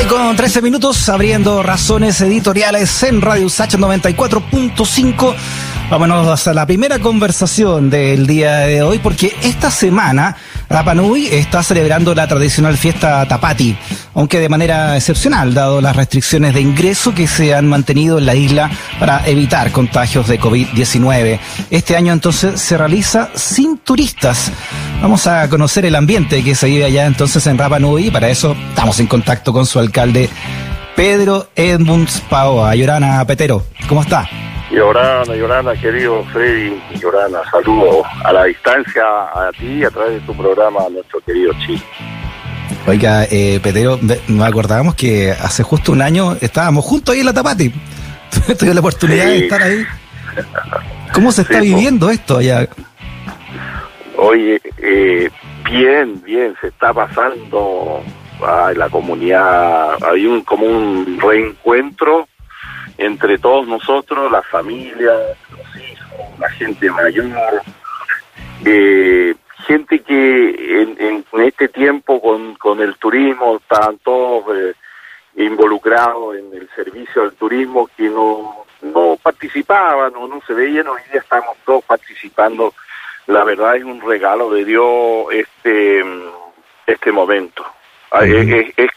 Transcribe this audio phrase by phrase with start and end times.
[0.00, 5.34] 6 con 13 minutos, abriendo razones editoriales en Radio Sacha 94.5.
[5.90, 10.36] Vámonos a la primera conversación del día de hoy, porque esta semana
[10.70, 13.76] Rapa Nui está celebrando la tradicional fiesta Tapati,
[14.14, 18.34] aunque de manera excepcional, dado las restricciones de ingreso que se han mantenido en la
[18.34, 21.38] isla para evitar contagios de COVID-19.
[21.70, 24.50] Este año entonces se realiza sin turistas.
[25.00, 28.28] Vamos a conocer el ambiente que se vive allá entonces en Rapa Nui y para
[28.28, 30.28] eso estamos en contacto con su alcalde
[30.94, 32.74] Pedro Edmunds Paoa.
[32.74, 34.28] Llorana Petero, ¿cómo está?
[34.70, 40.36] Llorana, Llorana, querido Freddy, Llorana, saludo a la distancia a ti a través de tu
[40.36, 41.82] programa a nuestro querido Chile.
[42.86, 47.32] Oiga, eh, Petero, nos acordábamos que hace justo un año estábamos juntos ahí en la
[47.32, 47.72] Tapati.
[48.58, 49.86] Tuve la oportunidad de estar ahí.
[51.14, 52.68] ¿Cómo se está viviendo esto allá?
[54.22, 55.30] Oye, eh,
[55.64, 58.02] bien, bien, se está pasando
[58.42, 59.96] a la comunidad.
[60.04, 62.28] Hay un como un reencuentro
[62.98, 65.10] entre todos nosotros, la familia,
[65.50, 67.62] los hijos, la gente mayor,
[68.66, 69.34] eh,
[69.66, 74.74] gente que en, este tiempo con, con el turismo estaban todos eh,
[75.42, 81.00] involucrados en el servicio al turismo que no, no participaban o no se veían, hoy
[81.10, 82.74] día estamos todos participando.
[83.30, 86.04] La verdad es un regalo de Dios este,
[86.84, 87.64] este momento.
[88.22, 88.90] es, es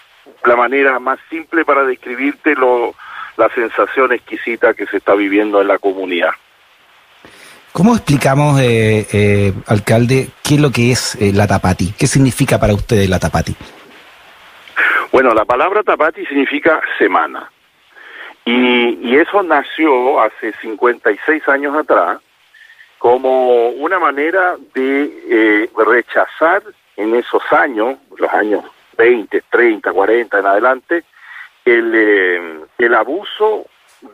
[0.43, 2.95] la manera más simple para describirte lo,
[3.37, 6.31] la sensación exquisita que se está viviendo en la comunidad.
[7.73, 11.93] ¿Cómo explicamos, eh, eh, alcalde, qué es lo que es eh, la tapati?
[11.95, 13.55] ¿Qué significa para ustedes la tapati?
[15.11, 17.51] Bueno, la palabra tapati significa semana.
[18.45, 22.17] Y, y eso nació hace 56 años atrás
[23.03, 26.63] como una manera de rechazar
[26.95, 28.63] en esos años, los años
[28.97, 31.03] 20, 30, 40 en adelante,
[31.65, 33.65] el, eh, el abuso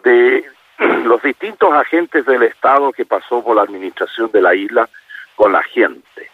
[0.04, 0.44] de
[1.06, 4.90] los distintos agentes del Estado que pasó por la administración de la isla
[5.36, 6.32] con la gente.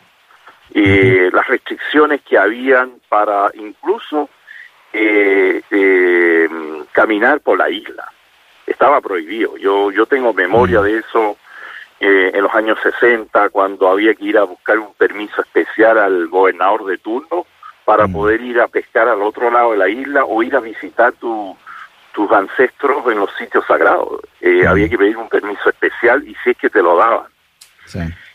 [0.74, 4.30] y las restricciones que habían para incluso
[4.94, 6.50] eh, eh,
[6.94, 8.10] caminar por la isla.
[8.66, 9.58] Estaba prohibido.
[9.58, 11.38] Yo, yo tengo memoria de eso
[12.00, 16.86] en los años 60, cuando había que ir a buscar un permiso especial al gobernador
[16.86, 17.46] de turno
[17.86, 18.12] para mm.
[18.12, 21.56] poder ir a pescar al otro lado de la isla o ir a visitar tu,
[22.12, 24.20] tus ancestros en los sitios sagrados.
[24.42, 24.68] Eh, mm.
[24.68, 27.28] Había que pedir un permiso especial y si es que te lo daban.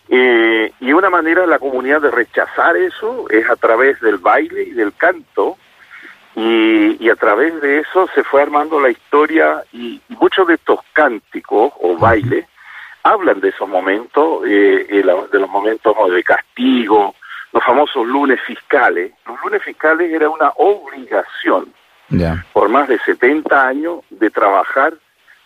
[0.09, 4.63] Eh, y una manera de la comunidad de rechazar eso es a través del baile
[4.63, 5.57] y del canto,
[6.35, 10.81] y, y a través de eso se fue armando la historia, y muchos de estos
[10.93, 12.47] cánticos o bailes
[13.03, 17.15] hablan de esos momentos, eh, de los momentos de castigo,
[17.53, 19.13] los famosos lunes fiscales.
[19.27, 21.73] Los lunes fiscales era una obligación
[22.53, 24.95] por más de 70 años de trabajar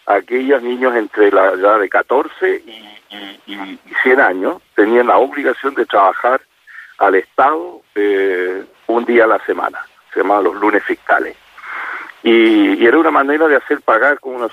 [0.06, 5.75] a aquellos niños entre la edad de 14 y, y, 100 años, tenían la obligación
[5.75, 6.41] de trabajar
[6.98, 9.78] al Estado eh, un día a la semana,
[10.12, 11.37] se llamaban los lunes fiscales.
[12.22, 14.48] Y, era una manera de hacer pagar con una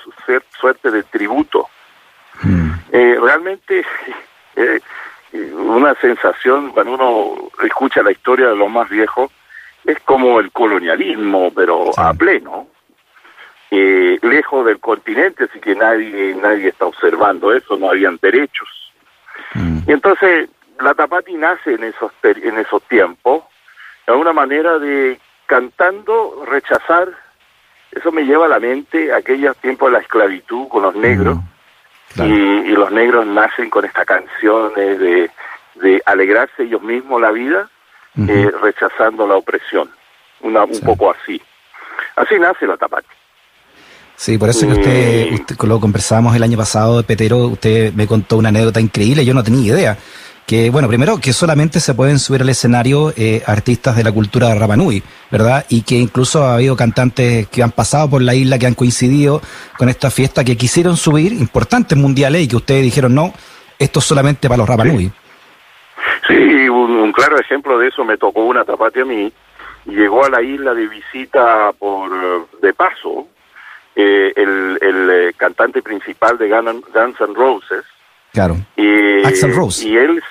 [0.58, 1.68] suerte de tributo.
[2.42, 2.70] Mm.
[2.92, 3.84] Eh, realmente
[4.56, 4.80] eh,
[5.52, 9.30] una sensación cuando uno escucha la historia de los más viejos,
[9.84, 12.68] es como el colonialismo, pero a pleno,
[13.70, 18.68] eh, lejos del continente, así que nadie nadie está observando eso, no habían derechos.
[19.54, 19.78] Mm.
[19.88, 20.48] Y entonces
[20.80, 23.44] la Tapati nace en esos en esos tiempos,
[24.06, 27.08] de una manera de cantando rechazar,
[27.90, 31.36] eso me lleva a la mente aquellos tiempos de la esclavitud con los negros.
[31.36, 31.51] Mm.
[32.16, 35.30] Y, los negros nacen con esta canción de,
[35.76, 37.68] de alegrarse ellos mismos la vida,
[38.16, 39.88] eh, rechazando la opresión.
[40.40, 41.40] Una, un poco así.
[42.16, 43.06] Así nace la Tapati.
[44.16, 48.06] Sí, por eso que usted, usted, lo conversábamos el año pasado de Petero, usted me
[48.06, 49.98] contó una anécdota increíble, yo no tenía idea.
[50.46, 54.48] Que, bueno, primero, que solamente se pueden subir al escenario eh, artistas de la cultura
[54.48, 55.64] de Rapanui, ¿verdad?
[55.68, 59.40] Y que incluso ha habido cantantes que han pasado por la isla, que han coincidido
[59.78, 63.32] con esta fiesta, que quisieron subir, importantes mundiales, y que ustedes dijeron, no,
[63.78, 65.12] esto es solamente para los Rapanui.
[66.26, 69.32] Sí, un, claro ejemplo de eso me tocó una tapate a mí.
[69.86, 72.10] Llegó a la isla de visita por
[72.60, 73.28] de paso
[73.96, 77.84] eh, el, el eh, cantante principal de Guns N' Roses.
[78.32, 78.56] Claro.
[78.76, 79.86] Y, Axel Rose.
[79.86, 80.22] Y él,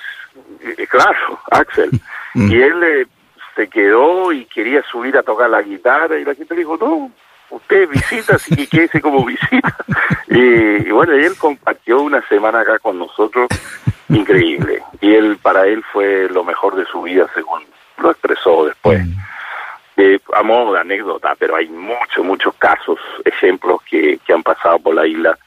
[0.92, 1.90] claro, Axel.
[2.34, 2.52] Mm.
[2.52, 3.08] y él
[3.56, 7.10] se quedó y quería subir a tocar la guitarra y la gente le dijo, no,
[7.50, 9.76] usted visita, que quédese como visita.
[10.28, 13.48] y, y, bueno, y él compartió una semana acá con nosotros
[14.08, 14.82] increíble.
[15.00, 17.62] Y él, para él fue lo mejor de su vida, según
[17.98, 19.04] lo expresó después.
[19.04, 19.12] Mm.
[19.98, 24.78] Eh, a modo de anécdota, pero hay muchos, muchos casos, ejemplos que, que han pasado
[24.78, 25.38] por la isla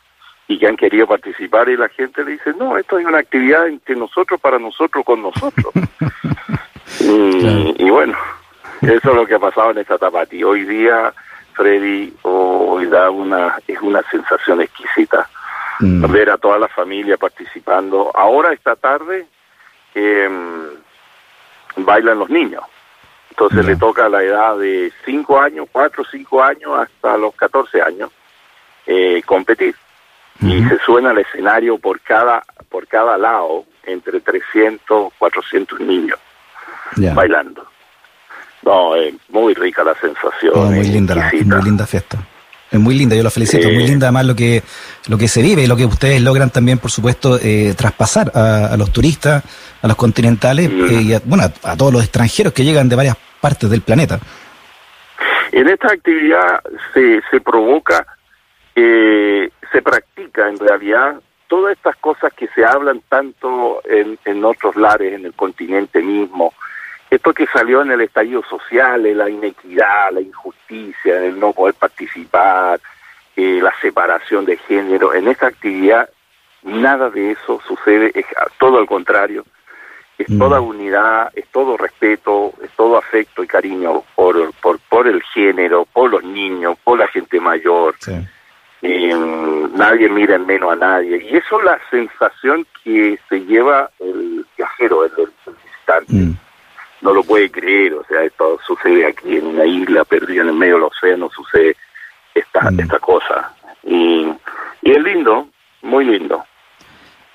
[0.48, 3.68] y que han querido participar y la gente le dice, no, esto es una actividad
[3.68, 5.74] entre nosotros, para nosotros, con nosotros.
[7.00, 8.18] y, bueno,
[8.82, 10.26] eso es lo que ha pasado en esta etapa.
[10.30, 11.12] Y hoy día,
[11.54, 15.28] Freddy, hoy da una, es una sensación exquisita
[15.80, 16.12] mm.
[16.12, 18.12] ver a toda la familia participando.
[18.14, 19.26] Ahora, esta tarde,
[19.96, 20.70] em,
[21.78, 22.64] bailan los niños.
[23.32, 27.82] Entonces le toca la edad de 5 años, 4 o 5 años hasta los 14
[27.82, 28.10] años
[28.86, 29.76] eh, competir
[30.42, 36.20] y se suena el escenario por cada por cada lado entre 300 400 niños
[37.14, 37.66] bailando.
[38.64, 42.18] No es muy rica la sensación muy linda muy linda fiesta.
[42.72, 44.64] Es muy linda yo la felicito muy linda además lo que
[45.08, 48.76] lo que se vive y lo que ustedes logran también por supuesto eh, traspasar a,
[48.76, 49.44] los turistas
[49.82, 53.18] a los continentales eh, y a, bueno a, todos los extranjeros que llegan de varias
[53.40, 54.20] partes del planeta.
[55.52, 56.62] En esta actividad
[56.94, 58.06] se, se provoca
[58.76, 64.78] eh, se practica en realidad todas estas cosas que se hablan tanto en, en otros
[64.78, 66.54] lares, en el continente mismo,
[67.10, 72.80] esto que salió en el estallido social, la inequidad, la injusticia, el no poder participar,
[73.36, 76.10] eh, la separación de género, en esta actividad
[76.64, 78.26] nada de eso sucede, es
[78.58, 79.46] todo al contrario,
[80.18, 80.40] es mm.
[80.40, 85.86] toda unidad, es todo respeto, es todo afecto y cariño por, por, por el género,
[85.92, 87.96] por los niños, por la gente mayor.
[88.00, 88.14] Sí
[89.74, 91.18] nadie mira en menos a nadie.
[91.30, 95.12] Y eso es la sensación que se lleva el viajero, el,
[95.46, 96.14] visitante.
[96.14, 96.38] Mm.
[97.02, 100.56] No lo puede creer, o sea, esto sucede aquí en una isla perdida en el
[100.56, 101.76] medio del océano, sucede
[102.34, 102.80] esta, mm.
[102.80, 103.54] esta cosa.
[103.84, 104.28] Y,
[104.82, 105.48] y es lindo,
[105.82, 106.44] muy lindo.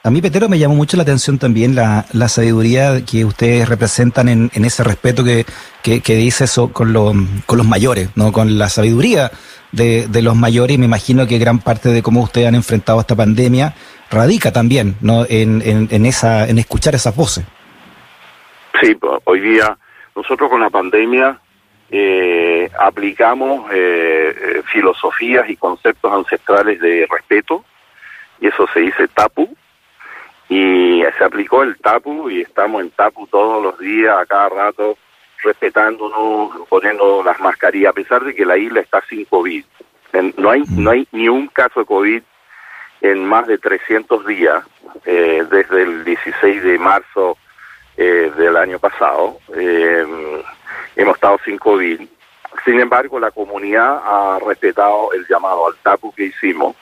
[0.02, 4.50] A mí, Petero, me llamó mucho la atención también la, sabiduría que ustedes representan en,
[4.64, 5.44] ese respeto que,
[5.84, 7.12] dice eso con, lo,
[7.44, 8.32] con los mayores, ¿no?
[8.32, 9.30] Con la sabiduría
[9.72, 10.78] de, los mayores.
[10.78, 13.74] Me imagino que gran parte de cómo ustedes han enfrentado esta pandemia
[14.10, 14.96] radica también,
[15.28, 17.44] en, en, esa, en escuchar esas voces.
[18.80, 19.76] Sí, hoy día
[20.16, 21.38] nosotros con la pandemia
[21.90, 27.64] eh, aplicamos eh, eh, filosofías y conceptos ancestrales de respeto,
[28.40, 29.54] y eso se dice tapu,
[30.50, 34.98] y se aplicó el TAPU y estamos en TAPU todos los días, a cada rato,
[35.44, 39.64] respetándonos, poniendo las mascarillas, a pesar de que la isla está sin COVID.
[40.36, 42.22] no hay no hay ni un caso de COVID
[43.02, 44.64] en más de 300 días,
[45.06, 47.38] eh, desde el 16 de marzo
[47.96, 49.38] eh, del año pasado.
[49.56, 50.04] Eh,
[50.96, 52.00] hemos estado sin COVID.
[52.64, 56.74] Sin embargo, la comunidad ha respetado el llamado al TAPU que hicimos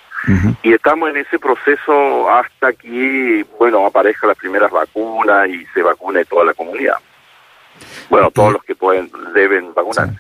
[0.62, 6.25] y estamos en ese proceso hasta que, bueno, aparezcan las primeras vacunas y se vacune
[6.25, 6.97] toda la comunidad.
[8.11, 10.11] Bueno, todos los que pueden, deben vacunar.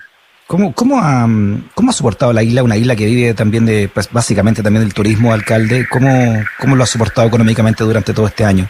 [0.46, 1.26] ¿Cómo, cómo, ha,
[1.74, 4.94] ¿Cómo ha soportado la isla, una isla que vive también de, pues, básicamente también del
[4.94, 5.86] turismo, alcalde?
[5.90, 8.66] ¿Cómo, ¿Cómo lo ha soportado económicamente durante todo este año?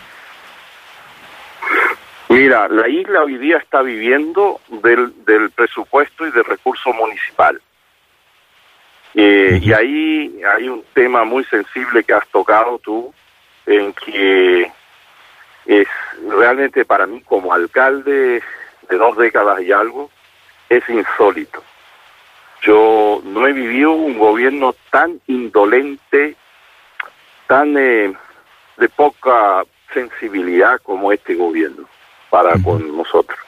[2.29, 7.61] Mira, la isla hoy día está viviendo del, del presupuesto y del recurso municipal.
[9.15, 10.08] Eh, y ahí
[10.55, 13.13] hay un tema muy sensible que has tocado tú,
[13.67, 14.71] en que
[15.67, 15.89] es
[16.29, 18.43] realmente para mí como alcalde
[18.89, 20.11] de dos décadas y algo,
[20.69, 21.63] es insólito.
[22.63, 26.35] Yo no he vivido un gobierno tan indolente,
[27.47, 28.13] tan eh,
[28.77, 31.89] de poca sensibilidad como este gobierno
[32.31, 33.39] para con nosotros.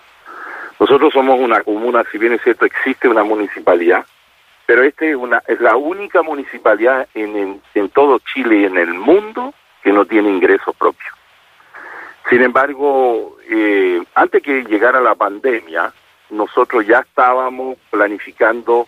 [0.78, 4.06] Nosotros somos una comuna, si bien es cierto, existe una municipalidad,
[4.70, 8.94] pero esta es, una, es la única municipalidad en, en, todo Chile y en el
[8.94, 11.12] mundo que no tiene ingresos propios.
[12.28, 15.92] Sin embargo, eh, antes que llegara la pandemia,
[16.30, 18.86] nosotros ya estábamos planificando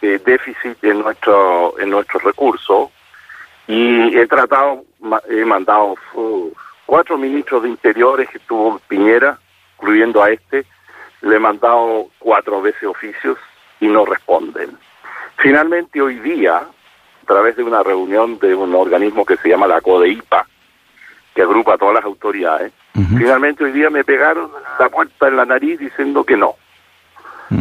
[0.00, 2.88] eh, déficit en nuestro en nuestros recursos
[3.66, 4.82] y he tratado,
[5.28, 5.94] he mandado
[6.86, 9.38] cuatro ministros de interiores que tuvo Piñera,
[9.74, 10.64] incluyendo a este,
[11.20, 13.36] le he mandado cuatro veces oficios
[13.78, 14.78] y no responden.
[15.42, 19.80] Finalmente, hoy día, a través de una reunión de un organismo que se llama la
[19.80, 20.46] CODEIPA,
[21.34, 22.72] que agrupa a todas las autoridades,
[23.18, 26.54] finalmente hoy día me pegaron la puerta en la nariz diciendo que no,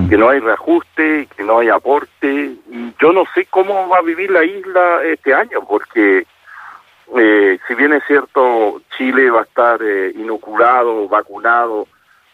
[0.10, 2.52] que no hay reajuste, que no hay aporte.
[2.70, 6.28] Y yo no sé cómo va a vivir la isla este año, porque
[7.18, 11.88] eh, si bien es cierto, Chile va a estar eh, inoculado, vacunado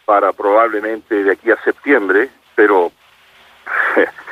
[0.04, 2.92] para probablemente de aquí a septiembre, pero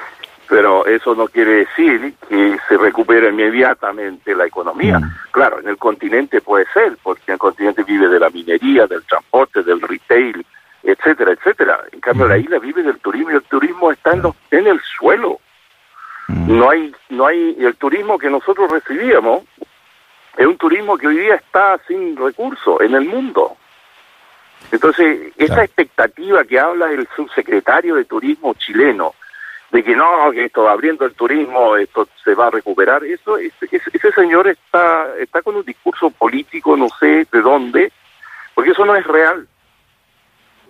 [0.49, 4.99] pero eso no quiere decir que se recupere inmediatamente la economía.
[4.99, 5.12] Mm.
[5.33, 9.62] Claro, en el continente puede ser, porque el continente vive de la minería, del transporte,
[9.62, 10.45] del retail,
[10.83, 11.85] etcétera, etcétera.
[11.93, 14.81] En cambio, la isla vive del turismo y el turismo está en, los, en el
[14.81, 15.41] suelo.
[16.29, 19.45] No hay, no hay, el turismo que nosotros recibíamos
[20.37, 23.57] es un turismo que hoy día está sin recursos en el mundo.
[24.73, 29.15] Entonces, esa expectativa que habla el subsecretario de Turismo chileno,
[29.71, 33.69] de que no, que esto abriendo el turismo, esto se va a recuperar, eso ese,
[33.71, 37.93] ese señor está, está con un discurso político, no sé de dónde,
[38.55, 39.47] porque eso no es real.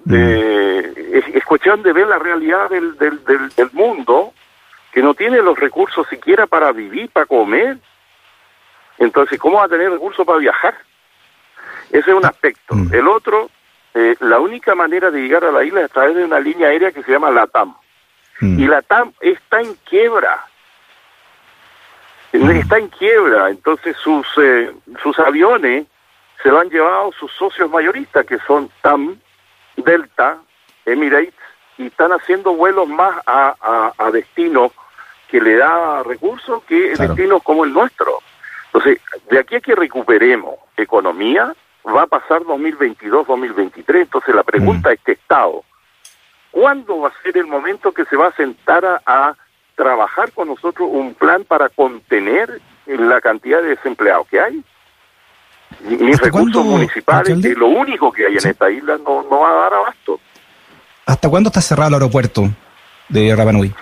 [0.04, 0.14] Mm.
[0.14, 4.32] Eh, es, cuestión de ver la realidad del, del, del, mundo
[4.92, 7.78] que no tiene los recursos siquiera para vivir, para comer.
[8.98, 10.76] Entonces, ¿cómo va a tener recursos para viajar?
[11.90, 12.74] Ese es un aspecto.
[12.74, 12.94] Mm.
[12.94, 13.48] El otro,
[13.94, 16.68] eh, la única manera de llegar a la isla es a través de una línea
[16.68, 17.76] aérea que se llama LATAM.
[18.40, 18.60] Mm.
[18.60, 20.44] Y LATAM está en quiebra.
[22.32, 23.50] Está en quiebra.
[23.50, 25.86] Entonces, sus, eh, sus aviones
[26.42, 29.18] se lo han llevado sus socios mayoristas, que son TAM,
[29.76, 30.38] Delta,
[30.84, 31.34] Emirates,
[31.78, 34.72] y están haciendo vuelos más a, a, destinos
[35.28, 38.18] que le da recursos que destinos como el nuestro.
[38.66, 39.00] Entonces,
[39.30, 41.54] de aquí a que recuperemos economía,
[41.86, 44.02] va a pasar 2022-2023.
[44.02, 44.90] Entonces, la pregunta mm.
[44.90, 45.64] a este Estado,
[46.56, 49.34] ¿cuándo va a ser el momento que se va a sentar a,
[49.74, 54.64] trabajar con nosotros un plan para contener la cantidad de desempleados que hay?
[55.80, 59.54] Mis recursos municipales, que lo único que hay en esta isla, no, no va a
[59.64, 60.18] dar abasto.
[61.04, 62.44] ¿Hasta cuándo está cerrado el aeropuerto
[63.10, 63.74] de Rapanui?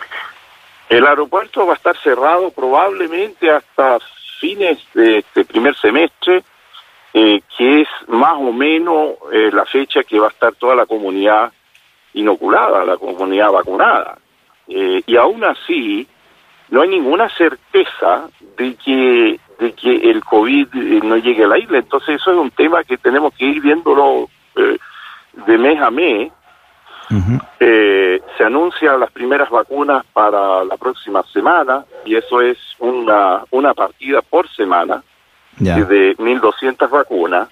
[0.88, 3.98] El aeropuerto va a estar cerrado probablemente hasta
[4.40, 6.42] fines de este primer semestre,
[7.12, 10.86] eh, que es más o menos eh, la fecha que va a estar toda la
[10.86, 11.52] comunidad
[12.14, 14.18] inoculada, la comunidad vacunada.
[14.68, 16.06] Eh, y aún así,
[16.70, 21.78] no hay ninguna certeza de que, de que el COVID no llegue a la isla.
[21.78, 26.32] Entonces eso es un tema que tenemos que ir viéndolo de mes a mes
[27.60, 33.74] eh, se anuncian las primeras vacunas para la próxima semana y eso es una, una
[33.74, 35.02] partida por semana
[35.56, 37.48] de 1.200 vacunas.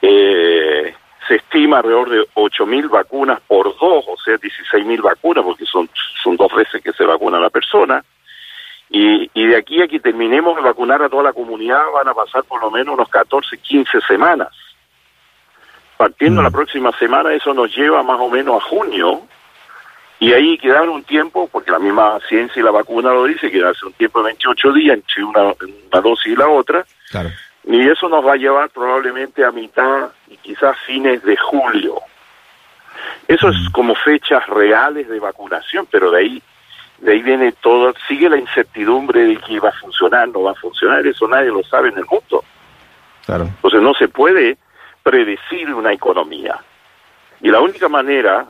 [0.00, 0.94] Eh,
[1.28, 5.88] se estima alrededor de 8.000 vacunas por dos, o sea, 16.000 vacunas, porque son,
[6.22, 8.02] son dos veces que se vacuna la persona.
[8.90, 12.14] Y, y de aquí a que terminemos de vacunar a toda la comunidad van a
[12.14, 14.48] pasar por lo menos unos 14, 15 semanas.
[15.98, 16.52] Partiendo la mm.
[16.52, 19.22] próxima semana, eso nos lleva más o menos a junio,
[20.20, 23.86] y ahí quedaron un tiempo, porque la misma ciencia y la vacuna lo dice, quedarse
[23.86, 26.84] un tiempo de 28 días entre una, una dosis y la otra.
[27.68, 32.00] Y eso nos va a llevar probablemente a mitad y quizás fines de julio.
[33.28, 33.72] Eso es mm.
[33.72, 36.42] como fechas reales de vacunación, pero de ahí
[36.96, 40.54] de ahí viene todo, sigue la incertidumbre de que va a funcionar, no va a
[40.54, 42.42] funcionar, eso nadie lo sabe en el mundo.
[43.24, 43.44] Claro.
[43.44, 44.56] Entonces no se puede
[45.04, 46.58] predecir una economía.
[47.40, 48.46] Y la única manera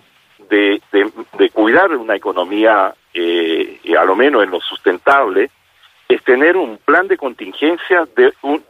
[0.49, 5.51] de, de, cuidar una economía, eh, a lo menos en lo sustentable,
[6.09, 8.65] es tener un plan de contingencia de, un,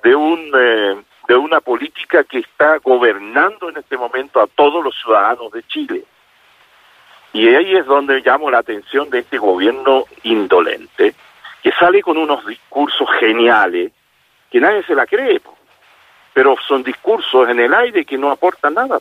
[0.55, 0.97] eh,
[1.29, 6.05] de una política que está gobernando en este momento a todos los ciudadanos de Chile.
[7.33, 11.15] Y ahí es donde llamo la atención de este gobierno indolente,
[11.63, 13.93] que sale con unos discursos geniales
[14.51, 15.41] que nadie se la cree
[16.39, 19.01] pero son discursos en el aire que no aportan nada.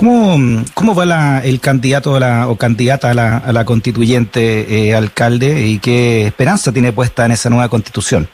[0.00, 4.94] ¿Cómo, ¿Cómo va la, el candidato la, o candidata a la, a la constituyente eh,
[4.94, 8.26] alcalde y qué esperanza tiene puesta en esa nueva constitución?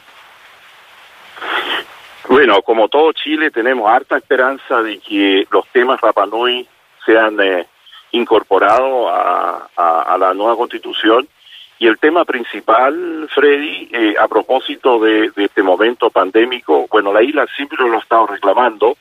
[2.29, 6.69] Bueno, como todo Chile tenemos harta esperanza de que los temas Rapanui
[7.05, 7.67] sean eh,
[8.13, 9.67] incorporados a,
[10.15, 11.27] a, la nueva constitución.
[11.81, 17.45] Y el tema principal, Freddy, eh, a propósito de, este momento pandémico, bueno, la isla
[17.57, 18.97] siempre lo ha estado reclamando,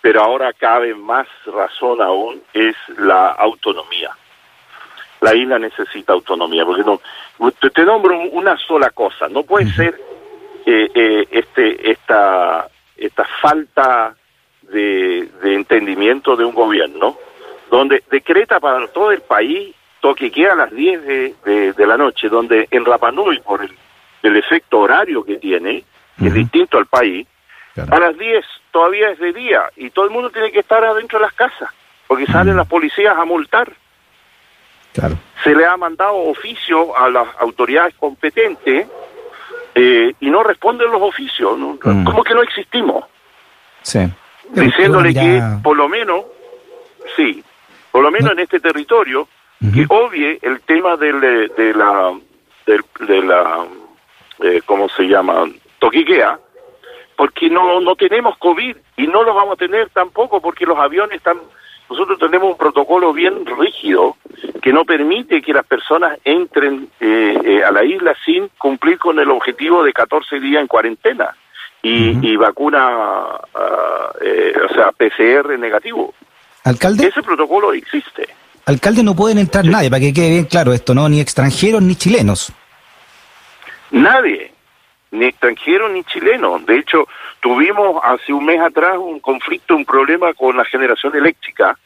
[0.00, 4.10] pero ahora cabe más razón aún, es la autonomía.
[5.20, 7.00] La isla necesita autonomía, porque no,
[7.70, 10.00] te, nombro una sola cosa, no puede ser
[10.64, 14.14] eh, eh, este, esta, esta falta
[14.62, 17.16] de, de entendimiento de un gobierno,
[17.70, 22.28] donde decreta para todo el país toque queda a las 10 de, de, la noche,
[22.28, 23.72] donde en Rapanui, por el,
[24.22, 25.84] el efecto horario que tiene,
[26.18, 27.26] que es distinto al país,
[27.90, 31.18] a las 10 todavía es de día y todo el mundo tiene que estar adentro
[31.18, 31.70] de las casas,
[32.06, 33.72] porque salen las policías a multar.
[35.44, 38.86] Se le ha mandado oficio a las autoridades competentes
[39.74, 41.56] eh, y no responden los oficios.
[41.56, 41.78] ¿no?
[41.82, 42.04] Mm.
[42.04, 43.04] ¿Cómo que no existimos?
[43.82, 44.00] Sí.
[44.50, 46.24] Diciéndole que por lo menos,
[47.16, 47.44] sí,
[47.92, 49.28] por lo menos en este territorio,
[49.74, 52.12] que obvie el tema del, de la,
[52.66, 53.66] de, la
[54.42, 55.44] eh, ¿cómo se llama?
[55.78, 56.38] Toquiquea,
[57.18, 61.16] porque no, no tenemos COVID y no lo vamos a tener tampoco porque los aviones
[61.16, 61.38] están
[61.90, 64.16] nosotros tenemos un protocolo bien rígido
[64.62, 69.18] que no permite que las personas entren eh, eh, a la isla sin cumplir con
[69.18, 71.34] el objetivo de 14 días en cuarentena
[71.82, 72.86] y, vacuna,
[73.54, 76.12] ah, eh, o sea, PCR negativo.
[76.64, 77.06] ¿Alcalde?
[77.06, 78.28] Ese protocolo existe.
[78.66, 81.08] Alcalde, no pueden entrar nadie, para que quede bien claro esto, ¿no?
[81.08, 82.52] Ni extranjeros ni chilenos.
[83.90, 84.52] Nadie,
[85.10, 86.64] ni extranjeros ni chilenos.
[86.66, 87.08] De hecho,
[87.40, 91.76] tuvimos hace un mes atrás un conflicto, un problema con la generación eléctrica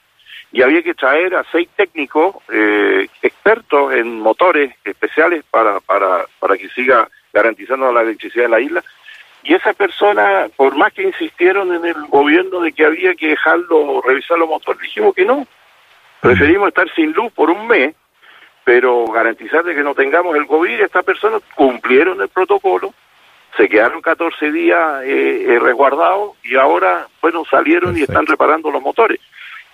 [0.52, 6.58] y había que traer a seis técnicos eh, expertos en motores especiales para, para, para
[6.58, 8.84] que siga garantizando la electricidad en la isla.
[9.44, 14.02] Y esas personas, por más que insistieron en el gobierno de que había que dejarlo,
[14.02, 15.46] revisar los motores, dijimos que no.
[16.20, 17.96] Preferimos estar sin luz por un mes,
[18.62, 20.80] pero garantizar de que no tengamos el COVID.
[20.82, 22.94] Estas personas cumplieron el protocolo,
[23.56, 28.82] se quedaron 14 días eh, eh, resguardados y ahora, bueno, salieron y están reparando los
[28.82, 29.20] motores.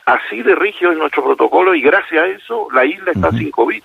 [0.04, 3.82] Así de rígido es nuestro protocolo y gracias a eso la isla está sin COVID.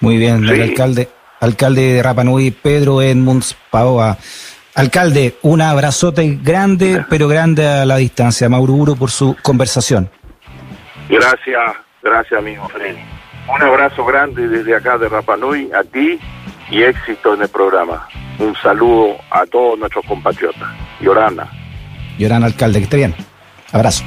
[0.00, 1.08] Muy bien, el alcalde,
[1.40, 4.16] alcalde de Rapanui, Pedro Edmunds Paoa.
[4.74, 8.48] Alcalde, un abrazote grande, pero grande a la distancia.
[8.48, 10.08] Mauro por su conversación.
[11.08, 12.98] Gracias, gracias, amigo Freddy.
[13.48, 16.18] Un abrazo grande desde acá de Rapanui a ti
[16.70, 18.08] y éxito en el programa.
[18.38, 20.68] Un saludo a todos nuestros compatriotas.
[21.00, 21.48] Llorana.
[22.18, 23.14] Llorana, alcalde, bien.
[23.72, 24.04] Abrazo.